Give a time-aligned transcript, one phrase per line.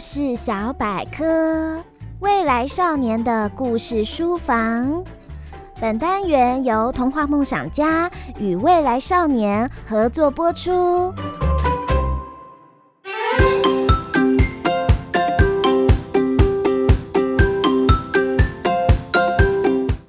[0.00, 1.84] 事小百科，
[2.20, 5.04] 未来少年的故事书房。
[5.78, 11.12] 本单元由童话梦想家与未来少年合作播出。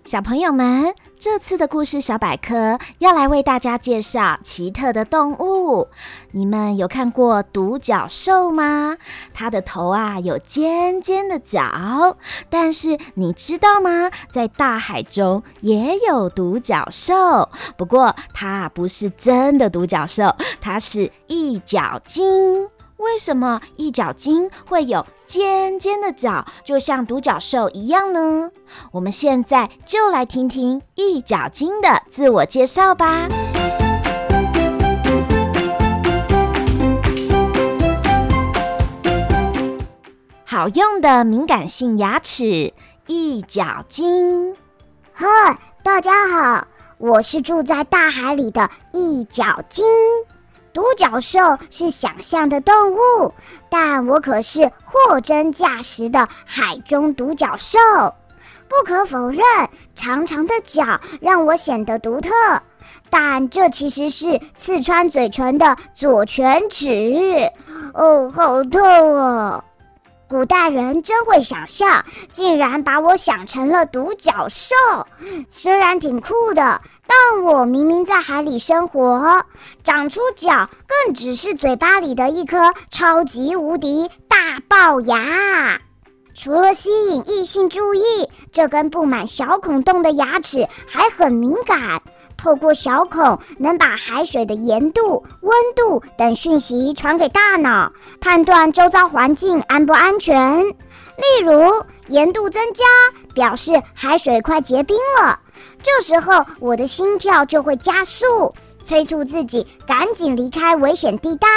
[0.06, 5.88] 小朋友们，这次的故事小百科要来为大家介绍奇特的动物。
[6.32, 8.98] 你们有看过独角兽吗？
[9.32, 12.18] 它的头啊有尖尖的角。
[12.50, 14.10] 但是你知道吗？
[14.32, 22.68] 在大海中也有独角兽，不过它不是真的独角兽，它是一角鲸。
[23.02, 28.52] 为什么一角鲸会有尖尖的角，就像独角兽一样呢？
[28.92, 33.28] 我们现在就来听听一角鲸的自我介绍吧。
[40.46, 42.72] 好用的敏感性牙齿，
[43.08, 44.56] 一角鲸。
[45.12, 46.68] 嗨，大家好，
[47.00, 49.84] 我是住在大海里的一角鲸。
[50.74, 53.34] 独角兽是想象的动物，
[53.70, 57.78] 但我可是货真价实的海中独角兽。
[58.68, 59.44] 不可否认，
[59.96, 62.30] 长长的角让我显得独特，
[63.10, 67.52] 但这其实是刺穿嘴唇的左犬齿。
[67.94, 69.64] 哦，好痛啊！
[70.32, 74.74] 古代人真会想象，竟然把我想成了独角兽。
[75.52, 79.46] 虽然挺酷的，但我明明在海里生活，
[79.84, 85.82] 长出脚更只是嘴巴里的一颗超级无敌大龅牙。
[86.34, 88.02] 除了吸引异性注意，
[88.52, 92.02] 这根布满小孔洞的牙齿还很敏感。
[92.38, 100.66] 透过小孔，能把海水的盐度、温度等讯息传给大脑，判断周遭环境安不安全。
[100.68, 102.84] 例如，盐度增加，
[103.36, 105.38] 表示海水快结冰了，
[105.84, 108.52] 这时候我的心跳就会加速，
[108.88, 111.48] 催促自己赶紧离开危险地带。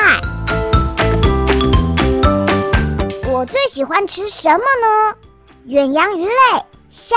[3.44, 5.16] 最喜欢吃什么呢？
[5.66, 6.32] 远洋鱼类、
[6.88, 7.16] 虾、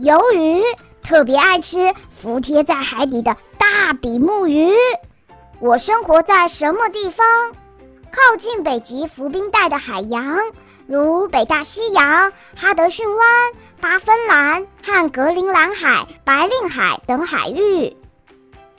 [0.00, 0.62] 鱿鱼，
[1.02, 1.92] 特别爱吃。
[2.20, 4.72] 服贴在海底的大比目鱼。
[5.60, 7.26] 我生活在什么地方？
[8.10, 10.38] 靠近北极浮冰带的海洋，
[10.86, 17.96] 如北大西洋、哈德逊湾、巴芬兰和格陵兰海、白令海等海域。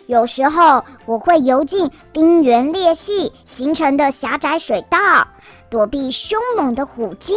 [0.08, 5.28] 有时候我会游进冰原裂隙形成的狭窄水道，
[5.76, 7.36] 躲避凶猛的虎鲸。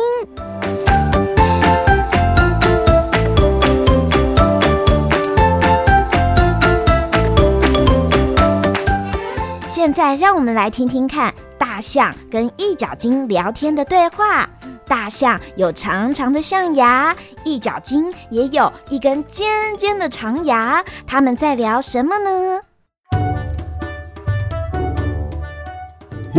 [9.66, 14.48] 现在让我们来听听看大象跟一角鲸聊天的对话。
[14.86, 20.84] 大象有长长的象牙，一角鲸也有一根尖尖的长牙。
[21.08, 22.60] 他们在聊什么呢？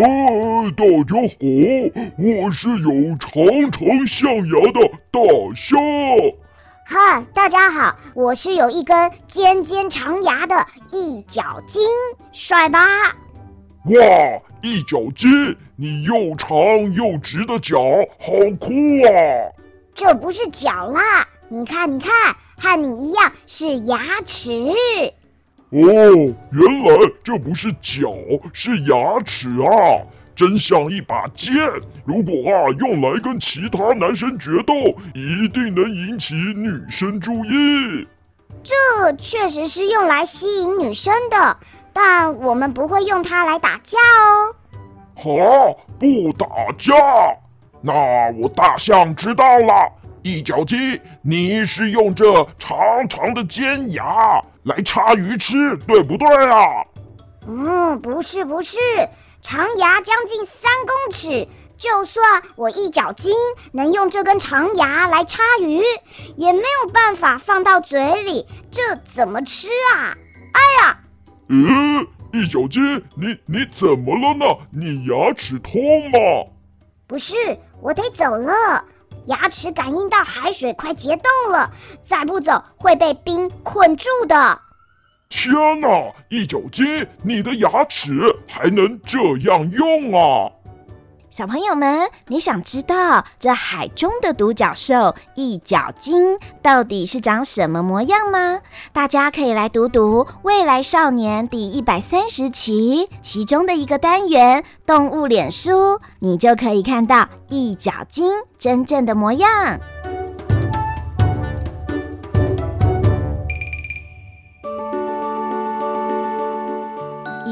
[0.02, 0.06] 嗨，
[0.78, 1.60] 大家好，
[2.18, 4.80] 我是有长长象牙的
[5.12, 5.20] 大
[5.54, 5.78] 象。
[6.86, 11.82] 嗨，大家好，我是有一根尖尖长牙的一角鲸，
[12.32, 12.80] 帅吧？
[13.88, 16.58] 哇，一角鲸，你又长
[16.94, 17.82] 又直的脚，
[18.20, 18.72] 好酷
[19.06, 19.52] 啊！
[19.94, 22.14] 这不是脚啦，你看，你看，
[22.58, 24.50] 和你一样是牙齿。
[25.72, 25.80] 哦，
[26.52, 28.12] 原来这不是脚，
[28.54, 30.02] 是牙齿啊！
[30.36, 31.54] 真像一把剑，
[32.06, 34.74] 如果啊用来跟其他男生决斗，
[35.14, 38.08] 一定能引起女生注意。
[38.64, 41.58] 这确实是用来吸引女生的。
[41.92, 44.56] 但我们不会用它来打架哦。
[45.16, 46.48] 好，不打
[46.78, 46.94] 架。
[47.82, 47.94] 那
[48.38, 49.92] 我大象知道了。
[50.22, 52.78] 一脚鸡，你是用这长
[53.08, 56.84] 长的尖牙来插鱼吃，对不对啊？
[57.48, 58.78] 嗯，不是，不是，
[59.42, 61.48] 长牙将近三公尺。
[61.78, 63.34] 就算我一脚筋
[63.72, 65.82] 能用这根长牙来插鱼，
[66.36, 70.14] 也没有办法放到嘴里，这怎么吃啊？
[70.52, 71.00] 哎呀！
[71.48, 74.46] 嗯，一脚筋，你你怎么了呢？
[74.72, 76.20] 你牙齿痛吗？
[77.08, 77.36] 不是，
[77.82, 78.84] 我得走了。
[79.28, 81.70] 牙齿感应到海水快结冻了，
[82.04, 84.62] 再不走会被冰困住的。
[85.30, 85.88] 天哪，
[86.30, 88.12] 一角鲸，你的牙齿
[88.48, 89.20] 还能这
[89.50, 90.52] 样用啊？
[91.30, 98.62] 小朋友们，你想知道这海中的独角兽一角鲸到底是长什么模样吗？
[98.92, 109.80] 大家可以来读读《未来少年》第一百三十期其中的一个单元“动物脸书”，你就可以看到一角鲸真正的模样。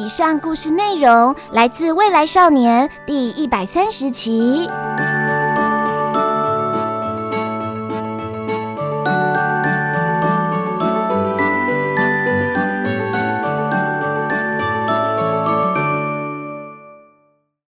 [0.07, 4.65] 以上故事内容来自《未来少年》第一百三十期。